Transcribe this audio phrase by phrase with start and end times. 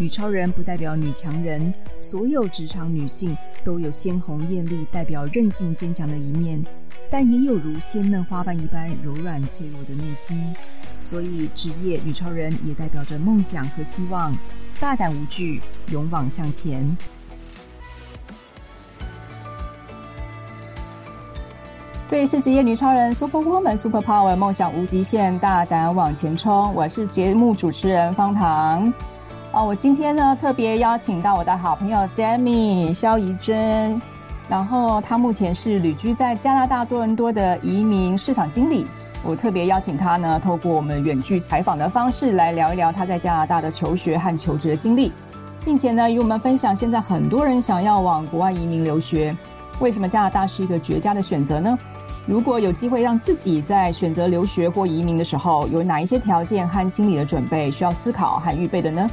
[0.00, 6.64] 女超人不代表女强人，所有职场女性都有鲜红艳丽、代表韧性坚强的一面。
[7.10, 10.54] 但也有如鲜嫩花瓣一般柔软脆弱的内心，
[11.00, 14.32] 所以职业女超人也代表着梦想和希望，
[14.78, 16.96] 大胆无惧，勇往向前。
[22.06, 26.72] 这里是职业女超人 Super Woman Super Power，梦想无极限，大胆往前冲。
[26.72, 28.92] 我是节目主持人方糖。
[29.58, 34.00] 哦，我今天呢特别邀请到我的好朋友 Demi 萧怡珍。
[34.48, 38.86] 然后他目前是旅居在加拿大多伦多的移民市场经理。
[39.24, 45.12] 我特别邀请他呢，透过我们远距采访的方式来聊一聊他在加拿大的求学和求职的经历，
[45.64, 49.36] 并且呢，与我们分享现在很多人想要往国外移民留学，
[49.80, 51.76] 为什么加拿大是一个绝佳的选择呢？
[52.26, 59.10] 如果有机会让自己在选择留学或移民的时候，有哪一些条件和心理的准备需要思考和预备的呢？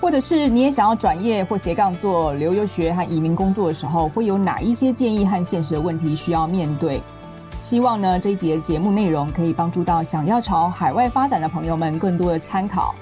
[0.00, 7.02] 或者是你也想要转业或斜杠做留游学和移民工作的时候，会有哪一些建议和现实的问题需要面对？
[7.60, 12.94] 希望呢，这一集的节目内容可以帮助到想要朝海外发展的朋友们更多的参考。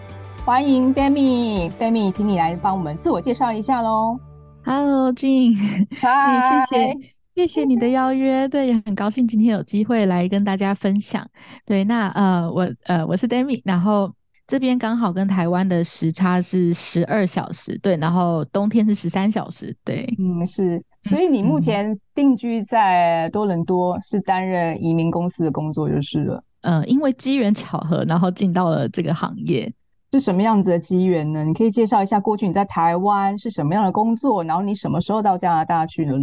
[0.45, 4.19] 欢迎 Demi，Demi，请你来帮我们自我介绍一下喽。
[4.65, 5.55] Hello，Jean，
[6.01, 6.97] 嗨，谢谢，
[7.35, 11.29] 谢谢你的邀约，对，也很高兴今天有机会来跟大家分享。
[11.67, 14.13] 对，那呃，我呃，我是 Demi，然后。
[14.47, 26.45] 这边刚好跟台湾的时差是十二小时，对，然后冬天是十三小时，对，嗯，是，所以你目前定居在多伦多，是担任移民公司的工作就是了。
[26.61, 29.73] 嗯，因为机缘巧合，然后进到了这个行业，
[30.13, 31.45] 是什么样子的机缘呢？
[31.45, 36.15] 你可以介绍一下过去你在台湾是什么样的工作，然后你什么时候到加拿大去呢？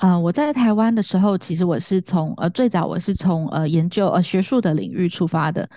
[0.00, 5.68] 呃，我在台湾的时候，其实我是从呃最早我是从呃研究呃学术的领域出发的。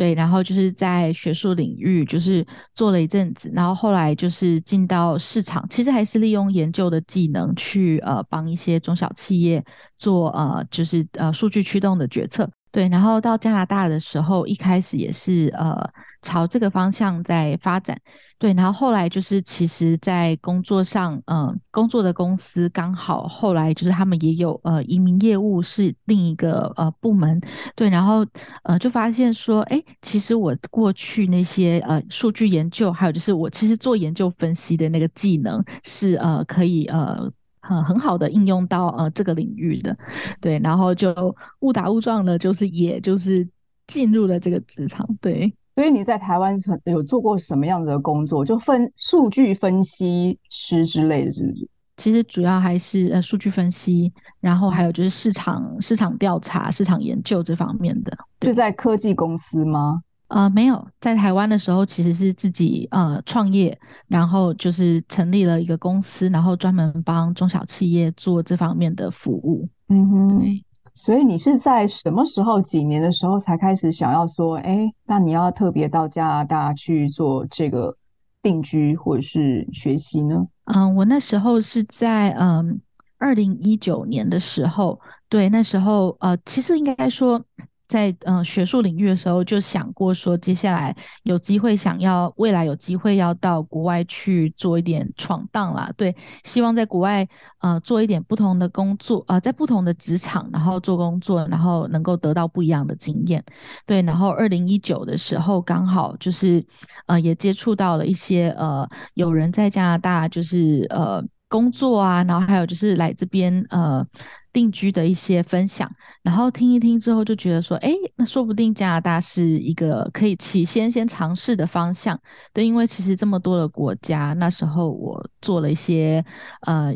[0.00, 9.62] 对，然后就是在学术领域，就是做了一阵子，然后后来就是进到市场，其实还是利用研究的技能去呃帮一些中小企业
[9.98, 12.50] 做呃就是呃数据驱动的决策。
[12.72, 15.76] 对，然后到加拿大的时候，一开始也是呃
[16.22, 18.00] 朝这个方向在发展。
[18.38, 27.38] 对，然后后来就是，其实，在工作上，嗯、工作的公司刚好后来就是他们也有呃移民业务是另一个呃部门，
[27.76, 28.24] 对，然后
[28.62, 37.30] 呃就发现说，哎，其实我过去那些呃数据研究，还有就是我其实做研究分析的那个技能是呃可以呃
[37.60, 39.94] 很很好的应用到呃这个领域的，
[40.40, 43.46] 对，然后就误打误撞的，就是也就是
[43.86, 45.54] 进入了这个职场，对。
[45.80, 46.54] 所以你在台湾
[46.84, 48.44] 有做过什么样子的工作？
[48.44, 51.66] 就分数据分析师之类的，是不是？
[51.96, 58.14] 其实主要还是呃数据分析，然后还有就是市场市场调查、市场研究这方面的。
[58.40, 60.02] 就在科技公司吗？
[60.28, 69.66] 呃，没有，在台湾的时候其实是自己呃创业，然后就是成立了一个公司，然后专门帮中小企业做这方面的服务。
[69.88, 70.62] 嗯哼，对。
[70.94, 77.96] 所以你是在什么时候、几年的时候才开始想要说，哎，那你要特别到加拿大去做这个
[78.42, 80.46] 定居或者是学习呢？
[80.64, 82.80] 嗯，我那时候是在嗯
[83.18, 87.42] 二零一九年的时候，对，那时候呃，其实应该说。
[87.90, 95.92] 在嗯学术领域的时候，就想过说，接下来有机会想要未来有机会要到国外去做一点闯荡啦。
[95.96, 96.14] 对，
[96.44, 97.28] 希望在国外
[97.58, 103.44] 呃做一点不同的工作，呃在不同的职场，然后做工作，然后能够得到不一样的经验。
[103.86, 106.64] 对，然后二零一九的时候，刚好就是
[107.06, 114.06] 呃也接触到了一些呃有人在加拿大就是呃工作啊，然后还有就是来这边呃。
[114.52, 115.90] 定居的一些分享，
[116.22, 122.20] 然后听一听之后就觉得说，哎，那说不定加拿大是一个可以起先先尝试的方向。
[122.52, 126.24] 对，因为其实这么多的国家，那时候我做了一些
[126.62, 126.92] 呃，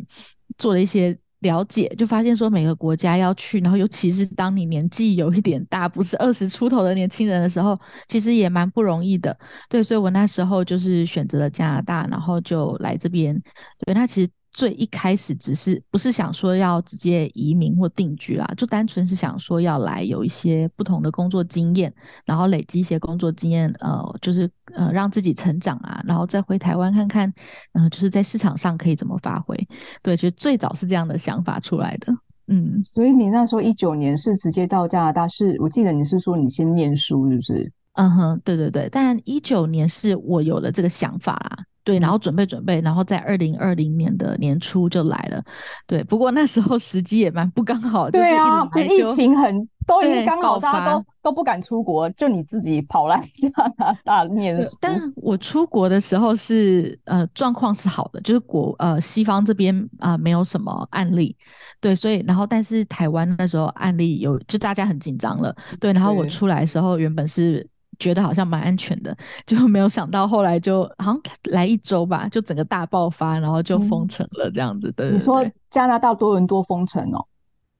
[0.58, 7.78] 做了一些了解，就发现说每个国家要去，然后尤其是当你年纪有一点大，不是二十出头的年轻人的时候，
[8.08, 9.38] 其实也蛮不容易的。
[9.68, 13.42] 对，所以我那时候就是选择了加拿大，然后就来这边。
[13.78, 14.30] 对，那其实。
[14.54, 21.92] 最一开始只是不是想说要直接移民或定居啦，就单纯是想说要来有一些不同的工作经验，
[22.24, 27.34] 然后累积一些工作经验，呃，就是呃让自己成长啊，然后再回台湾看看，
[27.72, 29.56] 嗯、就是在市场上可以怎么发挥。
[30.02, 32.14] 对，其实最早是这样的想法出来的。
[32.46, 37.72] 嗯，所以你那时候一九年是直接到加拿大，是我记得你是说你先念书，是不是？
[37.94, 38.88] 嗯哼，对对对。
[38.90, 45.42] 但一九年是我有了这个想法啦，对，然后准备准备，然后在二零二零年的年初就来了。
[45.86, 54.76] 对，不过那时候时机也蛮不刚好，对啊，就是疫情很都已经刚好，大家都都不敢出国，就你自己跑来 加拿大念书。
[54.80, 61.36] 但我出国的时候是呃状况是好的，就是国呃西方这边啊、呃、没有什么案例。
[61.80, 65.54] 对，所以然后但是台湾那时候案例有，就大家很紧张了。
[65.78, 67.68] 对，然后我出来的时候原本是
[67.98, 71.20] 觉得好像蛮安全的， 就没有想到后来就好像
[71.50, 74.92] 来一周吧，就整个大爆发，然后就封城了这样子。
[74.96, 77.24] 对，你说加拿大多伦多封城哦？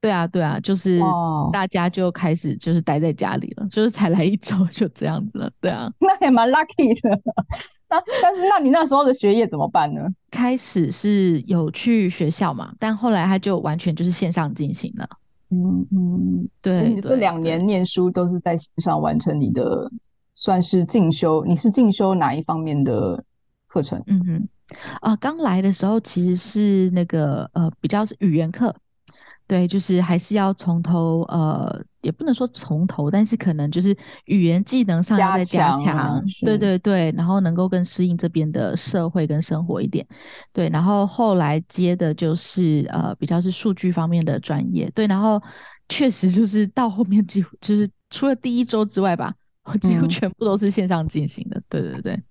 [0.00, 1.00] 对啊，对啊，就是
[1.50, 5.50] 大家就开始就是待在家里了， 就是才来一周就这样子了。
[5.62, 7.19] 对啊， 那也蛮 lucky 的。
[7.88, 10.02] 那但是那你那时候的学业怎么办呢？
[10.31, 15.08] 开始是有去学校嘛，但后来他就完全就是线上进行了。
[15.50, 19.88] 嗯嗯，对，你这两年念书都是在线上完成你的，
[20.35, 21.44] 算是进修。
[21.44, 23.23] 你是进修哪一方面的
[23.69, 24.02] 课程？
[24.06, 24.49] 嗯嗯，
[25.00, 28.75] 啊，刚来的时候其实是那个呃，比较是语言课。
[29.46, 40.06] 对，就是还是要从头，呃，也不能说从头，但是可能就是语言技能上要再加强，加强对对对，然后能够更适应这边的社会跟生活一点，
[40.52, 45.43] 对，然后后来接的就是呃比较是数据方面的专业，对，然后
[45.88, 52.23] 确实就是到后面几乎就是除了第一周之外吧，我几乎全部都是线上进行的，嗯、对对对。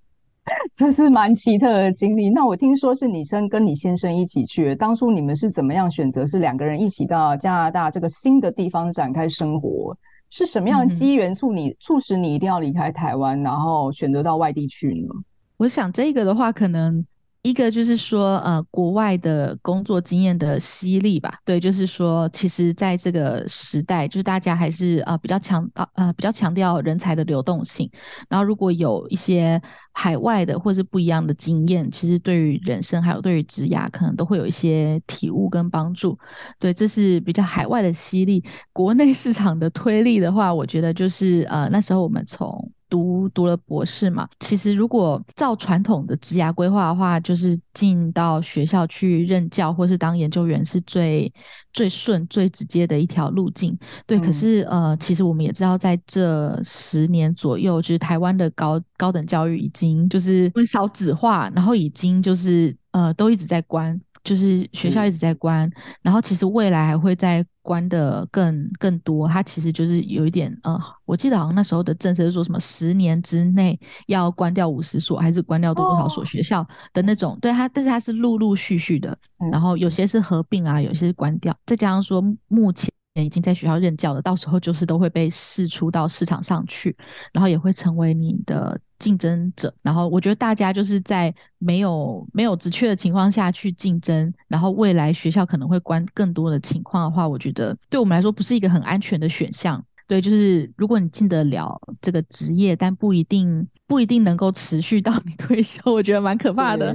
[0.74, 2.30] 这是蛮奇特的经历。
[2.30, 6.26] 那我听说是你先跟你先生一起去，当初你们是怎么样选择？
[6.26, 9.96] 是两个人一起到加拿大这个新的地方展开生活？
[10.30, 15.14] 是什么样的机缘促你、嗯、促使你一定要离开台湾，然后选择到外地去呢？
[15.58, 17.06] 我想这个的话，可能。
[17.44, 27.92] 一个就是说，呃，国外的工作经验的吸力吧，对，就是说，其实在这个时代，就是大家还是呃比较强啊呃比较强调人才的流动性，
[28.30, 29.62] 然后如果有一些
[29.92, 36.18] 海外的或是不一样的经验，其实对于人生还有对于职涯，可能都会有一些体悟跟帮助。
[36.60, 38.42] 对，这是比较海外的吸力，
[38.72, 42.72] 国内市场的推力的话，我觉得就是呃那时候我们从。
[42.94, 51.34] 读读了博士嘛，其实如果照传统的职涯规划的话，就是进到学校去任教或是当研究员是最
[51.74, 53.76] 最顺最直接的一条路径。
[54.06, 64.00] 对，嗯、可是呃，其实我们也知道，在这十年左右，就是台湾的高高等教育已经就是少子化，然后已经就是呃都一直在关。
[64.24, 69.28] 就是学校一直在关，嗯、然后其实未来还会再关的更更多。
[69.28, 77.34] 它其实就是有一点，呃，我记得好像那时候的政策是说什么十年之内要关掉五十所，还是关掉多少所学校的那种。
[77.34, 79.18] 哦、对它，但是它是陆陆续续的，
[79.52, 81.56] 然后有些是合并啊，有些是关掉。
[81.66, 82.92] 再加上说目前
[83.22, 86.96] 已经在学校任教的，到时候就是都会被试出到市场上去，
[87.32, 88.80] 然后也会成为你的。
[89.00, 99.84] 竞争者，然后我觉得大家就是在没有没有职缺的情况下去竞争，然后未来学校可能会关更多的情况的话，我觉得对我们来说不是一个很安全的选项。
[100.08, 106.94] 对，就是如果你进得了这个职业，但不一定不一定能够持续到你退休，我觉得蛮可怕的。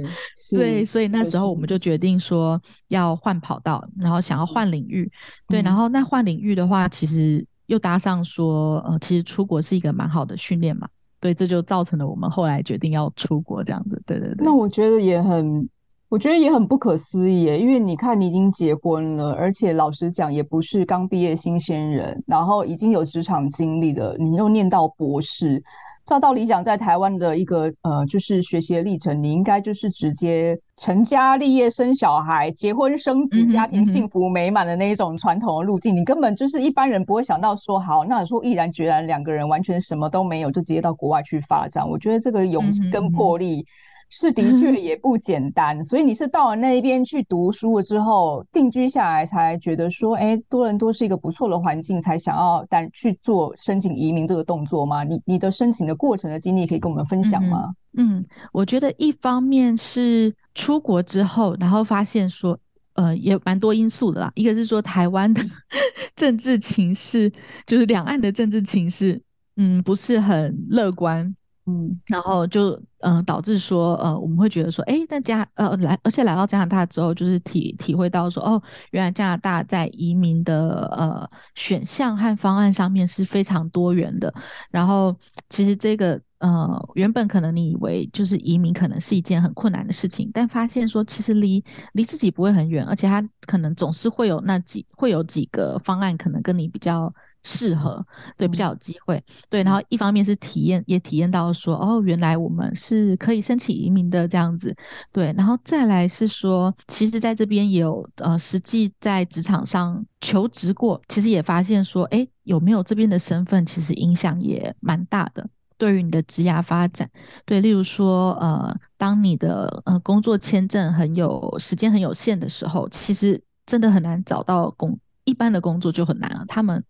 [0.51, 5.11] 对，对，所以那时候我们就决定说要换跑道，然后想要换领域。
[5.47, 10.87] 对，然后那换领域的话，其实又搭上说，呃，其实出国是一个蛮好的训练嘛。
[11.19, 14.01] 对，这就造成了我们后来决定要出国这样子。
[14.05, 14.45] 对对对。
[14.45, 15.67] 那我觉得也很，
[16.09, 25.61] 我觉得也很不可思议耶，因为你看你已经结婚了，而且老实讲也不是刚毕业新鲜人，然后已经有职场经历了，你又念到博士。
[26.05, 35.93] 照道理讲，在台湾的一个呃，就是学习的历程，你应该就是直接成家立业、生小孩、结婚生子、家庭幸福美满的那一种传统的路径。
[35.93, 41.87] 嗯嗯、你根本就是一般人不会想到说，好，那你说毅然决然两个人完全什么都没有，就直接到国外去发展。
[41.87, 43.63] 我觉得这个勇气跟魄力。
[44.09, 55.03] 是的确也不简单，嗯、所以你是到了那一边去读书了之后定居下来，才觉得说，哎，多伦多是一个不错的环境，才想要但去做申请移民这个动作吗？
[55.03, 57.73] 你你的申请的过程的经历可以跟我们分享吗？
[57.97, 62.57] 嗯，嗯，我觉得一方面是出国之后，然后发现说，
[62.93, 64.31] 呃，也蛮多因素的啦。
[64.33, 65.41] 一个是说台湾的
[66.15, 67.31] 政治情势，
[67.67, 69.21] 就是两岸的政治情势，
[69.55, 71.35] 嗯，不是很乐观。
[71.69, 78.61] 嗯，然后就嗯、导致说呃我们会觉得说，哎，那加呃来，而且来到加拿大之后，就是体体会到说，哦，
[78.91, 84.33] 原来加拿大在移民的呃选项和方案上面是非常多元的。
[84.71, 85.15] 然后
[85.47, 97.13] 其实这个呃原本可能你以为就是移民可能是一件很困难的事情，但发现说其实离离自己不会很远，而且它可能总是会有那几会有几个方案可能跟你比较。
[97.43, 98.05] 适合，
[98.37, 104.75] 对，比较有机会，对，然后一方面是体验，也体验到说，哦，原来我们是可以申请移民的这样子，
[105.11, 117.09] 对，然后再来是说，其实在这边也有呃，实际在职场上求职过，其实也发现说，哎，有没有这边的身份，其实影响也蛮大的，对于你的职涯发展，
[117.45, 126.83] 对，例如说，呃，当你的呃工作签证很有时间很有限的时候，其实真的很难找到工，一般的工作就很难了，他们。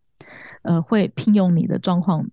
[0.62, 2.30] 呃，会聘用你的状况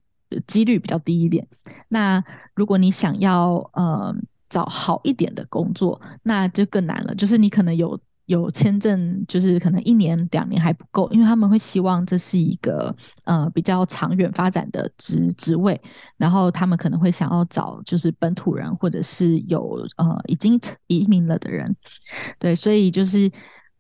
[0.47, 1.47] 几率比较低一点。
[1.89, 4.15] 那如果你想要呃
[4.49, 7.15] 找好一点的工作，那就更难了。
[7.15, 15.81] 就是你可能有有签证，就是可能一年两年还不够，因为他们会希望这是一个呃比较长远发展的职职位，
[16.17, 21.77] 然后他们可能会想要找就是本土人或者是有呃已经移民了的人。
[22.41, 23.31] 对，所以就是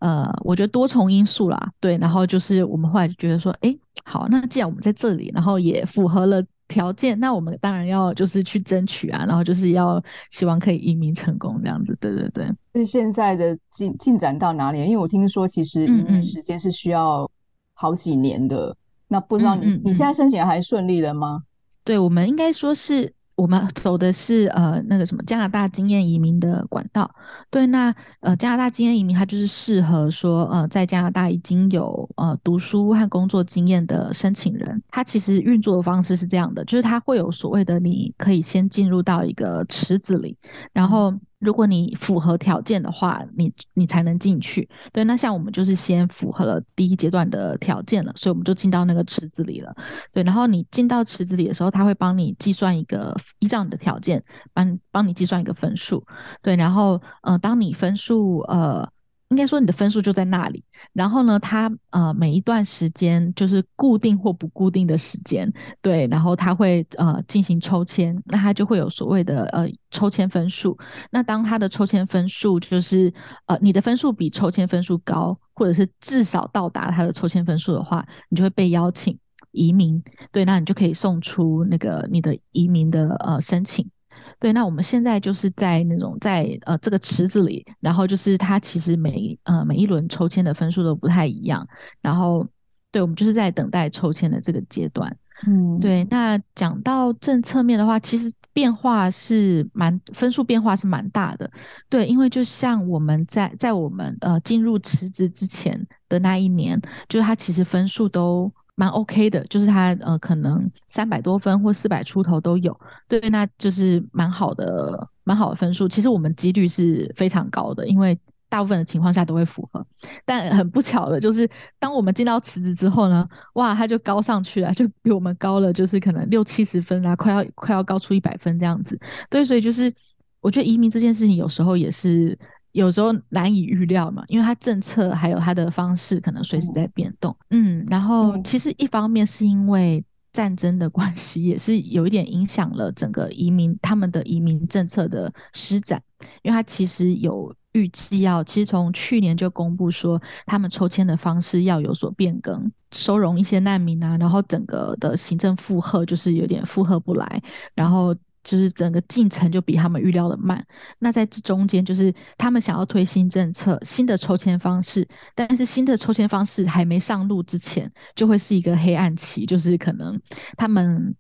[0.07, 1.73] 呃，我觉得多重因素啦。
[1.81, 3.77] 对，然后就是我们后来就觉得说，哎。
[4.05, 11.97] 好，那既然我们在这里，然后也符合了条件，那我们当然要就是去争取啊，然后就是要希望可以移民成功这样子。
[12.01, 12.47] 对对对。
[12.77, 14.79] 是现在的进进展到哪里？
[14.79, 17.29] 因为我听说其实移民时间是需要
[17.75, 18.69] 好几年的。
[18.69, 18.77] 嗯嗯，
[19.09, 21.43] 那不知道你你现在申请还顺利了吗？
[21.83, 23.13] 对，我们应该说是。
[23.37, 27.15] 我们走的是呃那个什么加拿大经验移民的管道，
[27.51, 40.37] 对，那呃加拿大经验移民它就是适合说呃在加拿大已经有呃读书和工作经验的申请人，它其实运作的方式是这样的，就是它会有所谓的你可以先进入到一个池子里，
[40.73, 41.15] 然后。
[41.47, 44.69] 如果你符合条件的话，你你才能进去。
[44.93, 49.77] 对，那像我们就是先符合了第一阶段的条件了，所以我们就进到那个池子里了。
[50.13, 56.05] 对，然后你进到池子里的时候，他会帮你计算一个依照你的条件，帮帮你计算一个分数。
[56.43, 58.91] 对，然后呃，当你分数呃。
[59.29, 65.53] 应该说你的分数就在那里，然后呢，他呃每一段时间就是固定或不固定的时间，
[65.83, 70.79] 对，然后他会呃进行抽签，那他就会有所谓的呃抽签分数。
[71.11, 73.13] 那当他的抽签分数就是
[73.47, 79.19] 呃你的分数比抽签分数高，或者是至少到达他的抽签分数的话，你就会被邀请
[79.51, 80.05] 移民。
[80.31, 83.91] 对，那你就可以送出那个你的移民的呃申请。
[84.39, 91.67] 对，那我们现在就是在那种在呃这个池子里，然后就是它其实每呃每一轮抽签的分数都不太一样，
[92.03, 92.47] 然后
[92.93, 95.17] 对，我们就是在等待抽签的这个阶段。
[95.47, 96.05] 嗯，对。
[96.11, 101.51] 那讲到政策面的话，其实变化是蛮分数变化是蛮大的。
[101.89, 108.53] 对，因为就像我们在在我们呃进入池子之前的那一年，就是它其实分数都。
[108.79, 112.79] 蛮 OK 的，就是他呃，可能三百多分或四百出头都有，
[113.09, 115.89] 对，那就是蛮好的，蛮好的分数。
[115.89, 118.19] 其实我们几率是非常高的，因为
[118.51, 119.85] 大部分的情况下都会符合。
[120.27, 129.01] 但很不巧的就是，当我们进到池子之后呢，哇，他就高上去了，就比我们高了，就是可能六七十分啊，快要快要高出一百分这样子。
[129.31, 129.93] 对，所以就是
[130.41, 132.39] 我觉得移民这件事情有时候也是。
[132.77, 137.35] 有时候难以预料嘛，因为它政策还有它的方式可能随时在变动。
[137.49, 146.03] 嗯，嗯，然后其实一方面是因为战争的关系，也是有一点影响了整个移民他们的移民政策的施展，
[146.43, 157.43] 因为它其实有预计要，其实从去年就公布说他们抽签的方式要有所变更，收容一些难民啊，然后整个的行政负荷就是有点负荷不来，
[157.75, 158.15] 然后。
[158.47, 160.65] 就是整个进程就比他们预料的慢。
[161.01, 169.45] 那在这中间，就是他们想要推新政策、新的抽签方式，但是新的抽签方式还没上路之前，就会是一个黑暗期。
[169.45, 170.21] 就是可能
[170.57, 171.17] 他们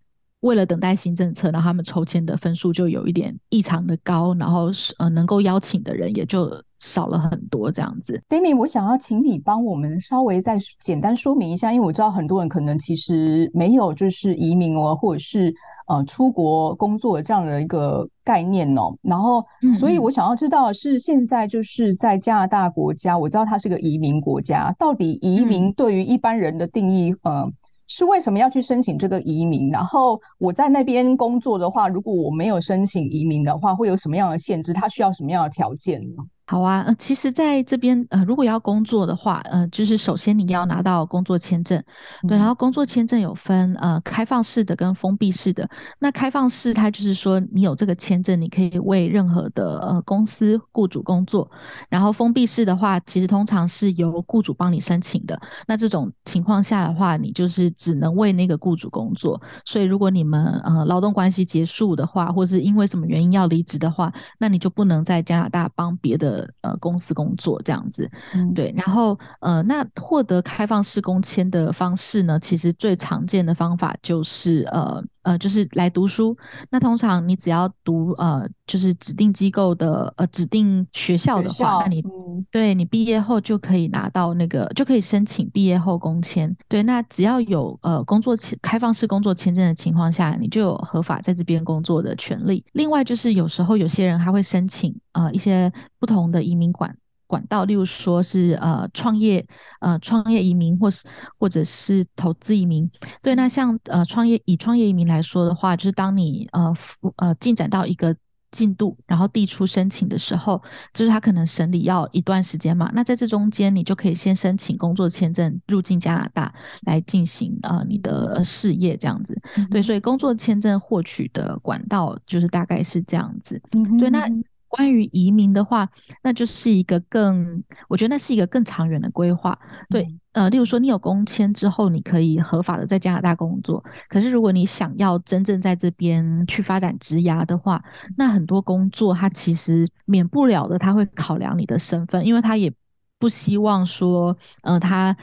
[0.47, 6.50] 为了等待新政策，然后他们抽签的分数就有一点异常的高，然后呃能够邀请的人也就。
[6.79, 15.53] 少了很多这样子，Dami，我想要请你帮我们稍微再简单说明一下，因为我知道很多人可能其实没有就是移民哦，或者是
[15.88, 18.95] 呃出国工作这样的一个概念哦。
[19.00, 27.50] 然后，所以我想要知道是现在就是在加拿大国家，我知道它是个移民国家，到底移民对于一般人的定义，呃，
[27.88, 29.71] 是为什么要去申请这个移民？
[29.71, 34.73] 然后我在那边工作的话，如果我没有申请移民的话，会有什么样的限制？
[34.73, 36.25] 他需要什么样的条件呢？
[36.49, 41.83] 好啊，呃，其实在这边，呃，如果要工作的话，呃，就是首先你要拿到工作签证，
[42.23, 45.69] 嗯、对，然后工作签证有分呃开放式的跟封闭式的。
[45.99, 51.50] 那开放式它就是说你有这个签证，你可以为任何的呃公司雇主工作。
[51.88, 55.41] 然后封闭式的话，其实通常是由雇主帮你申请的。
[55.67, 59.43] 那这种情况下的话，你就是只能为那个雇主工作。
[59.65, 66.36] 所以如果你们呃劳动关系结束的话，或是因为什么原因要离职的话，那你就不能在加拿大帮别的。
[66.62, 76.38] 呃，公司工作这样子，嗯，对，然后呃，那获得开放式工签的方式呢，其实最常见的方法就是呃呃，就是来读书。
[76.71, 86.56] 那通常你只要读呃，就是指定机构的呃指定学校的话，那你、嗯、对你毕业后就可以拿到那个，就可以申请毕业后工签。
[86.68, 92.64] 对，那只要有呃工作签开放式工作签证的情况下，你就有合法在这边工作的权利。
[92.73, 99.47] 另外就是有时候有些人还会申请呃一些不同的移民管管道，例如说是呃创业
[99.80, 101.06] 呃创业移民，或是
[101.38, 102.90] 或者是投资移民。
[103.23, 106.75] 对，那像呃创业以创业移民来说的话，就是当你呃
[107.16, 108.16] 呃进展到一个
[108.50, 110.62] 进度，然后递出申请的时候，
[110.95, 112.90] 就是他可能审理要一段时间嘛。
[112.95, 119.40] 那在这中间，你就可以先申请工作签证入境加拿大来进行呃你的事业这样子。
[119.56, 123.61] 嗯、对，所以工作签证获取的管道就是大概是这样子。
[123.73, 124.30] 嗯、对，那。
[124.76, 125.88] 关于移民的话，
[126.23, 129.59] 那就是一个更，我觉得那是一个更长远的规划。
[129.88, 133.83] 对，呃，例如说你有工签之后，你可以合法的在加拿大工作。
[134.11, 137.83] 可是如果你想要真正在这边去发展职涯的话，
[138.18, 142.71] 那很多工作它其实免不了的，他会考量你的身份，因为他也
[143.18, 145.16] 不希望说，呃，他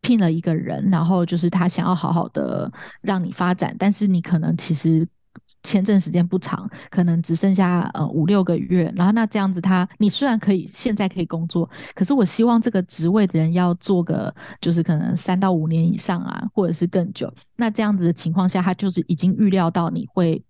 [0.00, 5.08] 聘了一个人，然后就是他想要好好的让你发展，但是你可能其实。
[5.62, 20.42] 签证时间不长，可能只剩下呃五六个月，然后那这样子他，你虽然可以现在可以工作，可是我希望这个职位的人要做个就是可能三到五年以上啊，或者是更久，那这样子的情况下，他就是已经预料到你会。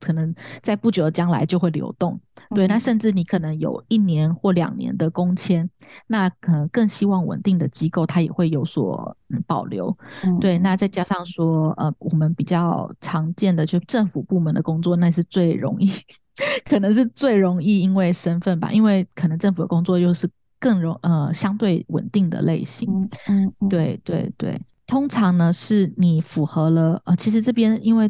[0.00, 2.20] 可能在不久的将来就会流动，
[2.54, 5.68] 对，那甚至你可能有一年或两年的工签，
[6.06, 9.96] 那可能更希望稳定的机构，它也会有所保留，
[10.40, 15.86] 对，那再加上说，呃，我们比较常见的就政府部门的工作，那是最容易，
[16.64, 22.88] 可能是最容易因为身份吧，因为可能政府的工作又是更容呃相对稳定的类型，
[23.26, 28.08] 嗯，对对对，通常呢是你符合了呃，其实这边因为。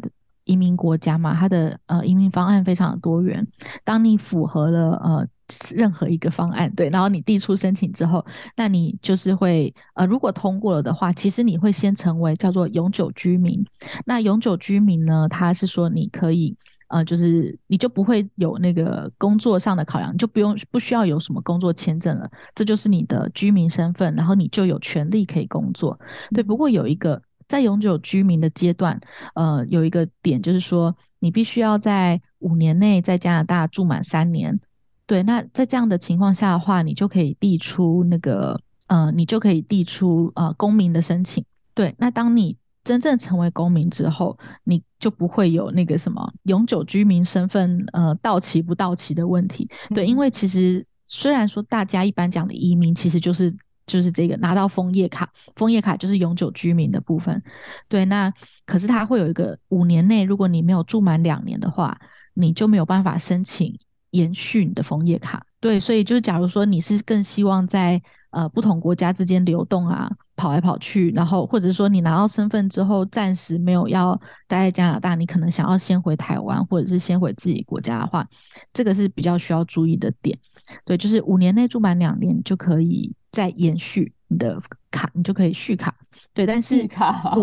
[0.49, 3.47] 移民国家嘛，它的呃移民方案非常的多元。
[3.83, 5.27] 当你符合了呃
[5.75, 13.63] 任何一个方案，对，然后你递出申请之后，那你就是会呃如果通过了的话，其实你会先成为叫做永久居民。
[14.07, 16.57] 那永久居民呢，他是说你可以
[16.87, 25.99] 呃就是你就不会有那个工作上的考量，就不用不需要有什么工作签证了，这就是你的居民身份，然后你就有权利可以工作。
[26.33, 27.21] 对，不过有一个。
[27.49, 29.01] 在永久居民的阶段，
[29.33, 34.59] 呃，有一个点就是说，你必须要在五年内在加拿大住满三年。
[35.07, 41.43] 对，那在这样的情况下的话，你就可以递出那个，呃，你就可以递出呃公民的申请。
[41.73, 49.67] 对，那当你真正成为公民之后，你就不会有那个什么永久居民身份呃到期不到期的问题。
[49.95, 53.57] 对，因为其实虽然说大家一般讲的移民，其实就是。
[53.89, 57.43] 就是这个拿到枫叶卡，枫叶卡就是永久居民的部分。
[57.87, 58.31] 对，那
[58.65, 61.99] 可是它会有一个五年内，如果你没有住满两年的话，
[62.33, 63.79] 你就没有办法申请
[64.11, 65.45] 延续你的枫叶卡。
[65.59, 78.29] 对，所以就是假如说你是更希望在呃不同国家之间流动啊，跑来跑去，然后或者说你拿到身份之后暂时没有要待在加拿大，你可能想要先回台湾或者是先回自己国家的话，
[78.71, 80.39] 这个是比较需要注意的点。
[80.85, 83.15] 对，就是五年内住满两年就可以。
[83.31, 84.61] 再延续你的
[84.91, 85.95] 卡，你就可以续卡。
[86.33, 87.35] 对，但是卡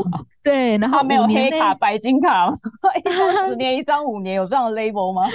[0.43, 2.55] 对，然后他没有黑卡、白金卡，
[3.49, 5.29] 十年一张，五年有这样的 label 吗？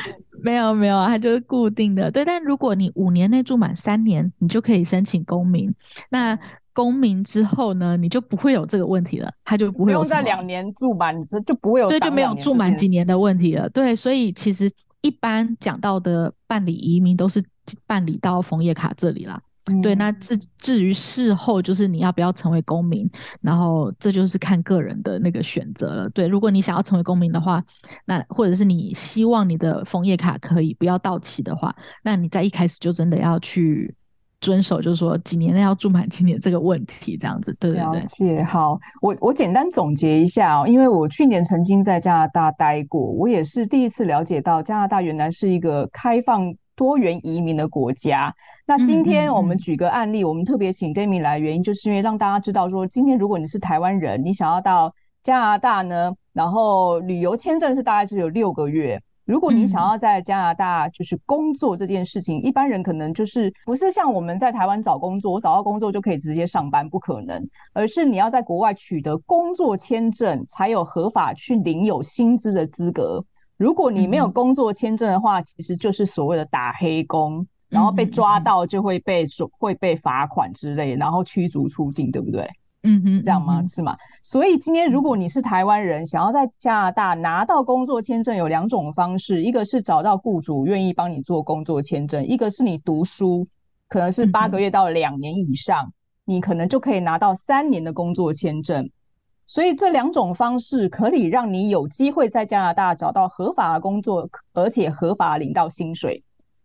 [0.43, 2.09] 没有，没有，它就是固定的。
[2.11, 5.73] 对，但如果你五年内住满三年，你就可以申请公民。
[6.09, 6.37] 那
[6.73, 13.69] 公民之后呢，你就不会有这个问题了，他就不会有不用在两年住满，你这就不会有对，就没有住满几年的问题了。
[13.69, 17.43] 对，所以其实一般讲到的办理移民都是
[17.85, 19.41] 办理到枫叶卡这里啦。
[19.79, 23.07] 对，那至至于事后，就是你要不要成为公民，
[23.41, 26.09] 然后这就是看个人的那个选择了。
[26.09, 27.61] 对，如果你想要成为公民的话，
[28.05, 33.93] 那或者是你希望你的枫叶卡可以不要到期的话，那你在一开始就真的要去
[34.39, 37.55] 遵守，就是说几年内要住满几年这个问题，这样子。
[37.59, 37.99] 对对对。
[37.99, 38.43] 了解。
[38.43, 46.53] 好，我我简单总结一下哦，因为我去年曾经在加拿大待过，我也是第一次了解到加拿大原来是一个开放。
[46.81, 48.33] 多元移民的国家。
[48.65, 54.91] 那今天我们举个案例，嗯嗯嗯，我们特别请 Dami 来，原因就是因为让大家知道说，今天如果你是台湾人，你想要到
[55.21, 58.99] 加拿大呢，然后旅游签证是大概是有六个月。
[59.25, 67.39] 如果你想要在加拿大就是工作这件事情，嗯、一般人可能就是不是像我们在台湾找工作，我找到工作就可以直接上班，不可能，
[67.73, 73.23] 而是你要在国外取得工作签证，才有合法去领有薪资的资格。
[73.61, 79.23] 如果你没有工作签证的话，嗯、其实就是所谓的打黑工，然后被抓到就会被
[79.59, 82.49] 会被罚款之类，然后驱逐出境，对不对？
[82.81, 83.63] 嗯哼，这样吗？
[83.67, 83.95] 是吗？
[84.23, 93.47] 所以今天如果你是台湾人，想要在加拿大拿到工作签证，有两种方式：一个是找到雇主愿意帮你做工作签证；一个是你读书，
[93.87, 95.93] 可能是八个月到两年以上，
[96.25, 98.89] 你可能就可以拿到三年的工作签证。
[99.53, 106.23] 所以这两种方式可以让你有机会在加拿大找到合法的工作，而且合法领到薪水。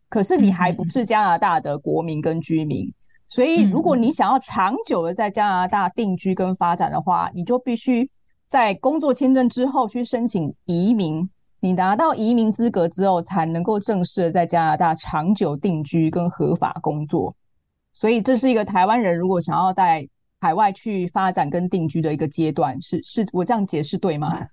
[0.09, 2.88] 可是你还不是加拿大的国民跟居民。
[3.27, 8.09] 所以，如果你想要长久的在加拿大定居跟发展的话，你就必须
[8.46, 11.29] 在工作签证之后去申请移民。
[11.59, 17.35] 你拿到移民资格之后，才能够正式的在加拿大长久定居跟合法工作。
[17.92, 20.09] 所以，这是一个台湾人如果想要在
[20.40, 22.81] 海外去发展跟定居的一个阶段。
[22.81, 24.46] 是是，我这样解释对吗？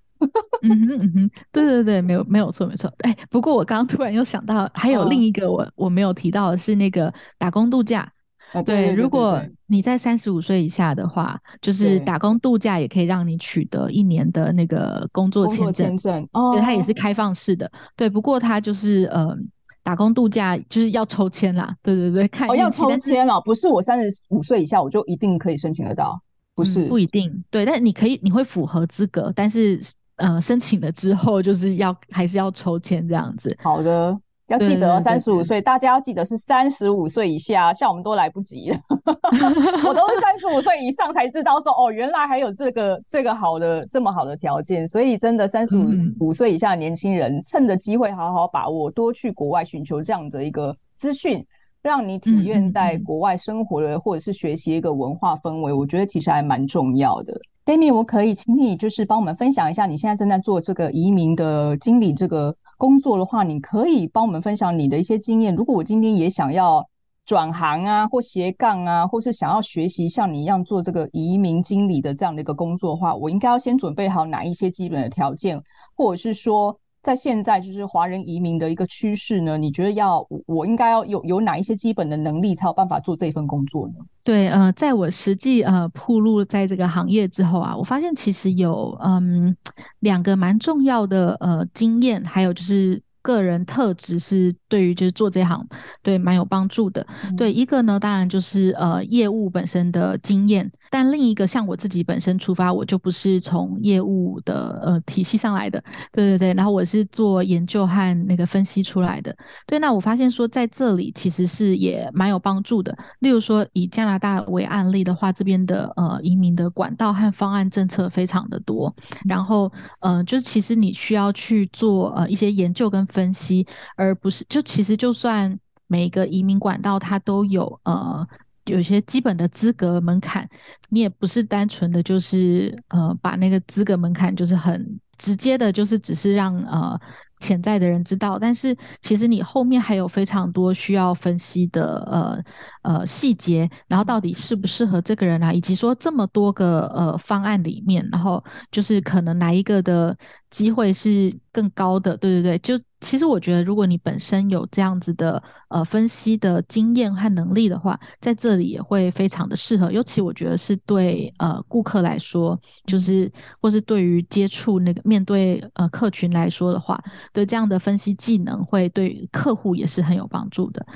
[0.62, 2.90] 嗯哼嗯哼，对对对，没有没有错没错。
[3.00, 8.10] 哎，不过我刚刚突然又想到，还有另一个我我没有提到的是那个打工度假。
[8.52, 15.72] 对，对，对，对，对，如果你在三十五岁以下的话，就是打工度假也可以让你取得一年的那个工作签证。
[15.72, 17.70] 签证哦，对，它也是开放式的。
[17.96, 19.36] 对，不过它就是呃，
[19.84, 21.76] 打工度假就是要抽签啦。
[21.80, 26.20] 对对对，看哦要抽签哦，不是我三十五岁以下我就一定可以申请得到，
[26.56, 27.44] 不是、嗯、不一定。
[27.50, 29.78] 对，但你可以，你会符合资格，但是
[30.16, 33.56] 呃，申请了之后就是要还是要抽签这样子。
[33.62, 34.18] 好的。
[34.48, 38.78] 要记得三十五岁，大家要记得是三十五岁以下，像我们都来不及了。
[39.86, 45.86] 我都是三十五岁以上才知道说，哦，原来还有这个这个好的这么好的条件，所以真的三十五
[46.20, 51.44] 五岁以下的年轻人，趁着机会好好把握，多去国外寻求这样的一个资讯，
[51.84, 57.40] 让你体验在国外生活的或者是学习一个文化氛围，我觉得其实还蛮重要的。
[57.64, 62.56] Dami，我可以请你就是帮我们分享一下，你现在正在做这个移民的经理这个。
[62.76, 65.54] 工作的话，你可以帮我们分享你的一些经验。
[65.54, 66.84] 如果我今天也想要
[67.24, 75.58] 转行啊，或斜杠啊，或是想要学习像你一样做这个移民经理的这样的一个工作的话，我应该要先准备好哪一些基本的条件，
[75.96, 79.58] 或者是说，在现在就是华人移民的一个趋势呢？
[79.58, 83.94] 你觉得要我应该要有有哪一些基本的能力才有办法做这份工作呢？
[84.24, 89.54] 对，呃，在我实际呃铺路在这个行业之后啊，我发现其实有嗯
[90.00, 93.02] 两个蛮重要的呃经验，还有就是。
[93.24, 95.66] 个人特质是对于就是做这行
[96.02, 97.06] 对蛮有帮助的。
[97.24, 109.36] 嗯、对一个呢，当然就是呃业务本身的经验，但另一个像我自己本身出发，我就不是从业务的呃体系上来的，对对对，然后我是做研究和那个分析出来的。
[109.66, 112.96] 对，那我发现说在这里其实是也蛮有帮助的。
[113.18, 128.24] 例如说以加拿大为案例的话，这边的呃移民的管道和方案政策非常的多，然后呃就是其实你需要去做呃一些研究跟分析，而不是就其实就算每个移民管道它都有呃
[128.64, 130.48] 有些基本的资格门槛，
[130.88, 137.00] 你也不是单纯的就是呃把那个资格门槛就是很直接的，就是只是让呃。
[137.40, 142.42] 潜在的人知道，但是其实你后面还有非常多需要分析的呃
[142.82, 150.16] 呃细节，然后到底适不适合这个人啊，以及说这么多个呃方案里面，然后就是可能哪一个的
[150.54, 152.16] 机会是更高的？
[152.16, 159.90] 对对对，就其实我觉得，如果你本身有这样子的呃分析的经验和能力的话，在这里也会非常的适合。
[159.90, 167.02] 尤其我觉得是对呃顾客来说，就是或是对于接触那个面对呃客群来说的话。
[167.32, 170.86] 对这样的分析技能会对客户也是很有帮助的。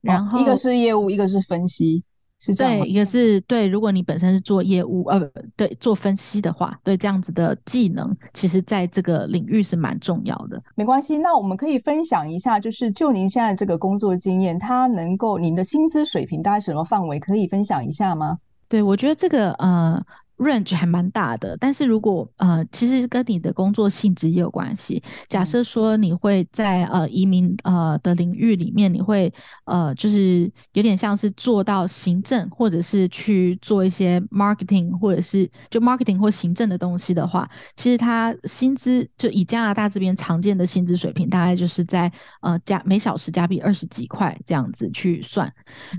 [0.00, 2.02] 然后、哦、一个是业务，一个是分析，
[2.44, 2.80] 是这样。
[2.80, 5.20] 对，一个是对，如果你本身是做业务，呃，
[5.56, 10.62] 对，做分析的话，对这样子的技能，其实在这个领域是蛮重要的。
[10.74, 18.38] 没关系，那我们可以分享一下，就是就您现在这个工作经验，它能够您的薪资水平大概什么范围，可以分享一下吗？
[18.68, 20.04] 对，我觉得这个呃。
[20.38, 25.02] Range 还蛮大的，但是如果呃，其实跟你的工作性质也有关系。
[25.28, 29.32] 假设说你会在呃移民呃的领域里面，你会
[29.64, 45.52] 呃就是有点像是做到行政，或者是去做一些 marketing，或者是就 marketing 或行政的东西的话，其实它薪资就以加拿大这边常见的薪资水平，大概就是在呃加每小时加币二十几块这样子去算。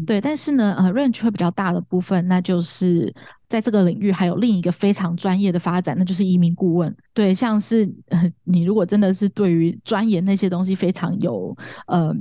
[0.06, 3.14] 对，但是呢呃 range 会比较大的部分，那就是。
[3.48, 6.96] 在这个领域还有另一个非常专业的发展，那就是移民顾问。
[7.14, 11.56] 对，像是呃，你如果真的是对于钻研那些东西非常有
[11.88, 12.14] 呃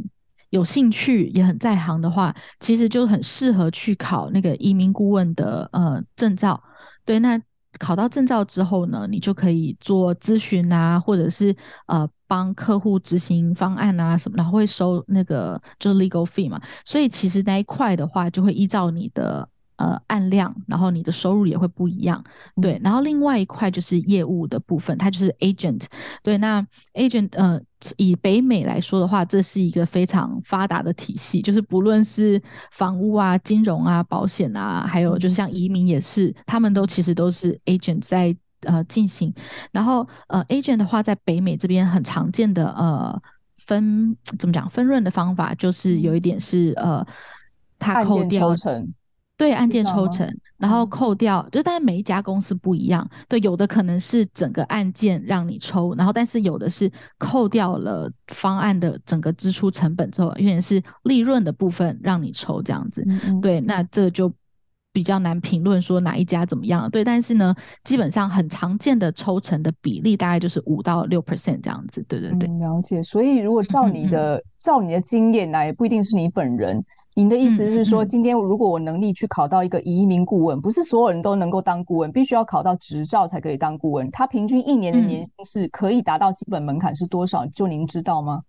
[0.51, 6.63] 有兴趣，也很在行的话，其实就很适合去考那个移民顾问的呃证照。
[7.05, 7.41] 对，那
[7.79, 11.57] 考到证照之后呢，你就可以做咨询啊，或者是
[11.87, 16.61] 呃帮客户执行方案啊什么，然后会收那个就是 legal fee 嘛。
[16.85, 19.49] 所以其实那一块的话，就会依照你的。
[19.77, 22.23] 呃，按量，然后你的收入也会不一样，
[22.63, 22.81] 对。
[22.85, 25.87] 然后另外一块就是业务的部分，它就是 agent，
[26.23, 26.39] 对。
[26.39, 27.61] 那 agent，呃，
[27.97, 39.35] 以北美来说的话，这是一个非常发达的体系，就是不论是房屋啊、金融啊、保险啊，还有就是像移民也是，他们都其实都是 agent 在呃进行。
[39.73, 43.21] 然后呃，agent 的话，在北美这边很常见的呃
[43.57, 47.05] 分怎么讲分润的方法，就是有一点是呃，
[47.81, 48.55] 他扣掉。
[49.37, 53.11] 对，案件抽成，然后扣掉，嗯、就但是每一家公司不一样。
[53.29, 63.03] 对，有的可能是整个案件让你抽，然后但是有的是扣掉了方案的整个支出成本之后，有点是利润的部分让你抽这样子。
[63.09, 64.33] 嗯嗯对，那这就
[64.93, 66.89] 比较难评论说哪一家怎么样。
[66.89, 72.05] 对，但是呢，基本上很常见的抽成的比例大概就是五到六 percent 这样子。
[72.07, 73.03] 对对对、嗯，了解。
[73.03, 76.83] 所以如果照你的照你的经验来，也不一定是你本人。
[77.15, 84.11] 您的意思是说，今天如果我能力去考到一个移民顾问，不是所有人都能够当顾问，必须要考到执照才可以当顾问。
[84.11, 87.47] 他平均一年的年薪是可以达到基本门槛是多少？
[87.49, 88.41] 就您知道吗？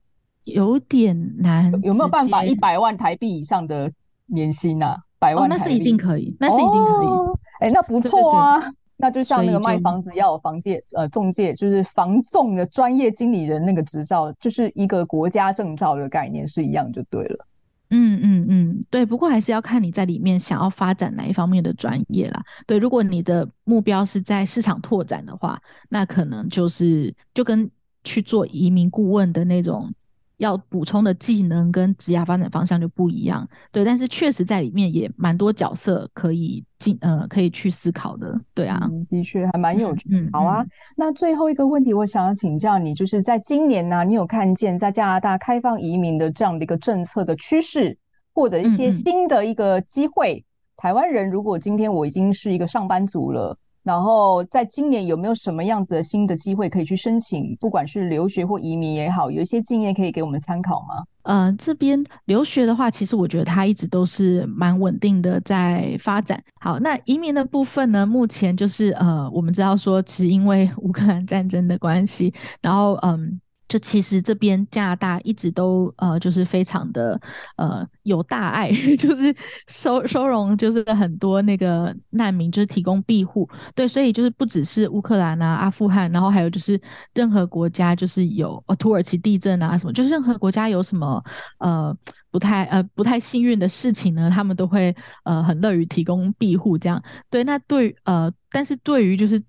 [0.45, 3.91] 有点难，有没有办法一百万台币以上的
[4.27, 4.97] 年薪啊？
[5.19, 7.07] 百万台币、哦、那是一定可以，那是一定可以。
[7.07, 8.61] 哎、哦欸，那不错啊。
[8.97, 17.45] 那就像那个卖房子要有房介呃中介，就是房仲的专业经理人那个执照，就是一个国家证照的概念是一样就对了。
[17.89, 22.43] 嗯嗯嗯，对，不过还是要看你在里面想要发展哪一方面的专业啦。
[22.65, 27.69] 对，如果你的目标是在市场拓展的话，那可能就是就跟
[28.03, 29.93] 去做移民顾问的那种。
[30.37, 40.09] 要补充的技能跟职业发展方向就不一样，对，但是确实在里面也蛮多角色可以进呃可以去思考的，对啊，嗯、的确还蛮有趣。
[40.11, 40.65] 嗯，好啊，
[40.97, 47.97] 那最后一个问题，我想要请教你，就是在今年呢、啊，你有看见在加拿大开放移民的这样的一个政策的趋势，
[48.33, 50.43] 或者一些新的一个机会？
[50.77, 53.57] 台湾人如果今天我已经是一个上班族了。
[53.85, 57.55] 然后，在今年有没有什么样子的新的机会可以去申请？
[57.59, 61.03] 不管是留学或移民也好，有一些经验可以给我们参考吗？
[61.21, 66.43] 嗯，这边留学的话，其实我觉得它一直都是蛮稳定的在发展。
[66.59, 73.39] 好，那移民的部分呢，目前就是呃，我们知道说，其实因为 乌克兰战争的关系，然后嗯。
[73.67, 77.19] 就其实这边加拿大一直都呃就是非常的
[77.57, 79.35] 呃有大爱， 就是
[79.67, 86.79] 收收容就是很多那个难民，就是提供庇护，对，所以就是不只是乌克兰啊、阿富汗，然后还有就是
[87.13, 91.23] 任何国家就是有呃土耳其地震啊什么，就是任何国家有什么
[91.57, 91.95] 呃
[92.29, 97.01] 不太呃不太幸运的事情呢，他们都会呃很乐于提供庇护这样，
[97.31, 99.41] 对，那对呃但是对于就是。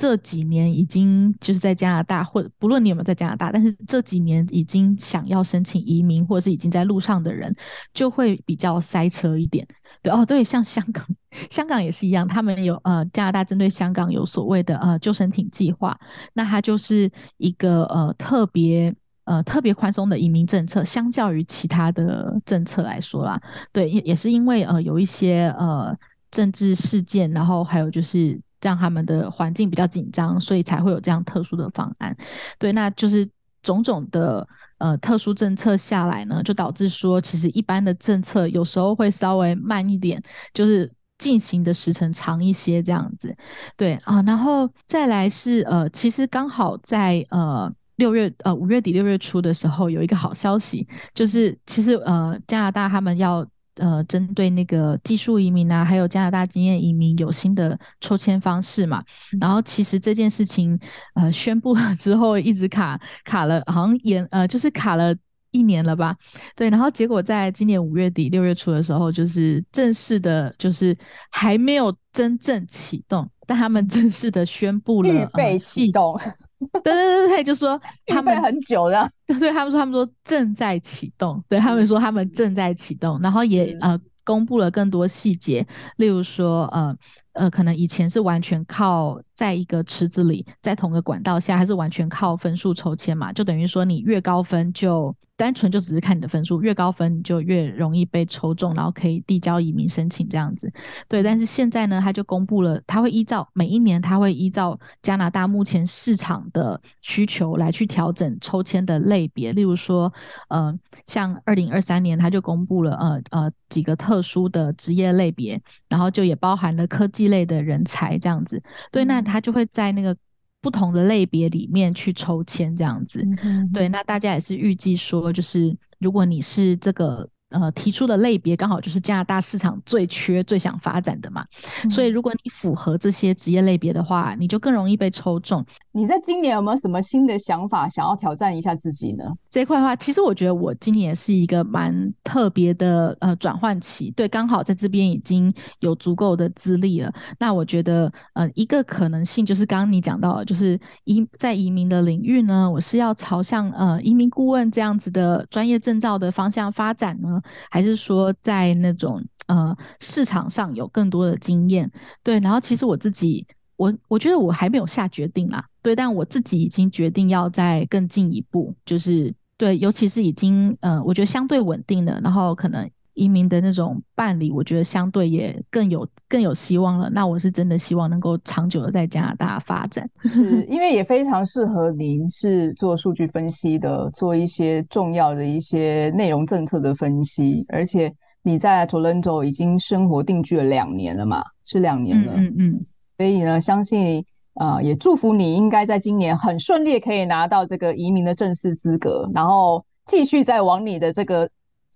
[0.00, 7.54] 这几年已经就是在加拿大，或不论你有没有在加拿大，但是这几年已经想要申请移民，或者是已经在路上的人，
[7.92, 9.68] 就会比较塞车一点。
[10.02, 11.06] 对哦，对，像香港，
[11.50, 16.00] 香港也是一样，他们有呃加拿大针对香港有所谓的呃救生艇计划，
[16.32, 23.38] 那它就是一个呃特别呃特别宽松的移民政策，相较于其他的政策来说啦，
[23.70, 25.94] 对，也也是因为呃有一些呃
[26.30, 28.40] 政治事件，然后还有就是。
[28.60, 32.16] 让他们的环境比较紧张，所以才会有这样特殊的方案。
[32.58, 33.28] 对，那就是
[33.62, 34.46] 种种的
[34.78, 43.36] 呃特殊政策下来呢，就导致说，其实一般的政策有时候会稍微慢一点，就是进行的时程长一些这样子。
[43.76, 53.46] 对啊，然后再来是呃，其实刚好在呃六月呃五月底六月初的时候，有一个好消息，就是其实呃加拿大他们要。
[53.76, 59.04] 呃，针对那个技术移民啊，还有加拿大经验移民有新的抽签方式嘛？
[59.40, 60.78] 然后其实这件事情
[61.14, 65.14] 呃宣布了之后，一直卡卡了，好像延呃就是卡了
[65.50, 66.16] 一年了吧？
[66.54, 70.96] 对，然后结果在今年五月底六月初的时候，就是正式的，就是
[71.30, 76.18] 还没有真正启动，但他们正式的宣布了预备启动。
[76.84, 79.08] 对对对对，就说 他们很久了，
[79.40, 83.98] 对，他们说他们说正在启动，对他们说他们正在启动，然后也呃。
[84.22, 86.94] 公布了更多细节，例如说，呃
[87.32, 93.32] 呃，可能以前是完全靠在一个池子里，在同个管道下，还是完全靠分数抽签嘛？
[93.32, 95.16] 就等于说，你越高分就。
[95.40, 100.70] 单纯就只是看你的分数，越高分你就越容易被抽中，然后可以递交移民申请这样子。
[101.08, 109.54] 对，但是现在呢，他就公布了，他会依照每一年，他会依照加拿大目前市场的需求来去调整抽签的类别。
[109.54, 110.12] 例如说，
[110.48, 118.62] 呃，像二零二三年他就公布了，呃呃几个特殊的职业类别，然后就也包含了科技类的人才这样子。
[118.92, 120.14] 对，那他就会在那个。
[120.60, 127.28] 不同的类别里面去抽签这样子，嗯，对，那大家也是预计说，就是如果你是这个。
[127.50, 131.44] 呃，提出的类别刚好就是加拿大市场最缺、最想发展的嘛，
[131.84, 135.64] 嗯、所以如果你符合这些职业类别的话，你就更容易被抽中。
[135.92, 139.24] 你在今年有没有什么新的想法，想要挑战一下自己呢？
[139.50, 147.12] 这一块的话，其实我觉得我今年是一个蛮特别的呃转换期，对，刚好在这边已经有足够的资历了。
[147.38, 157.39] 那我觉得呃一个可能性就是刚刚你讲到的，就是移在移民的领域呢，我是要朝向呃移民顾问这样子的专业证照的方向发展呢？
[157.70, 161.90] 还是说在那种呃市场上有更多的经验，
[162.22, 172.90] 对，然后其实我自己，我我觉得我还没有下决定啦，对，但我自己已经决定要再更进一步，就是对，尤其是已经呃，我觉得相对稳定的，然后可能。
[173.14, 177.10] 移民的那种办理，我觉得相对也更有更有希望了。
[177.10, 187.64] 那我是真的希望能够长久的在加拿大发展，是因为也非常适合您是做数据分析的，做一些重要的一些内容政策的分析。
[187.68, 192.32] 而且你在 Toronto 已经生活定居了两年了嘛，是两年了。
[192.36, 192.86] 嗯嗯，嗯。
[193.18, 201.48] 所以呢，相信啊、呃，也祝福你，应该在今年很顺利可以拿到这个移民的正式资格，然后继续再往你的这个。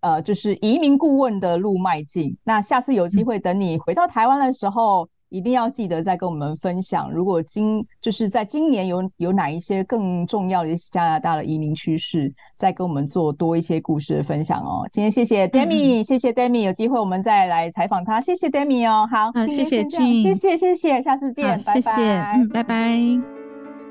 [0.05, 2.37] 呃，就是移民顾问的路迈进。
[2.45, 7.11] 那下次有机会，等你回到台湾的时候，一定要记得再跟我们分享。
[7.11, 14.87] 如果今就是在今年有有哪一些更重要的一些加拿大的移民趋势，再跟我们做多一些故事的分享哦。
[14.93, 18.21] 今天谢谢 Demi，、嗯、谢谢 Demi，有机会我们再来采访他。
[18.21, 23.01] 谢谢 Demi 哦，好，嗯、谢谢静，谢谢谢谢，下次见，拜拜，谢谢，嗯，拜拜。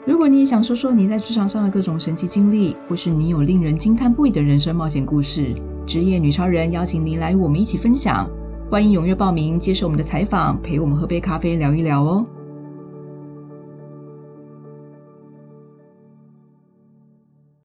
[0.05, 5.55] 如果你也想说说你在职场上的各种神奇经历，或是你有令人惊叹不已的人生冒险故事。
[5.85, 8.29] 职业女超人邀请您来与我们一起分享，
[8.69, 12.25] 欢迎踊跃报名接受我们的采访，陪我们喝杯咖啡聊一聊哦。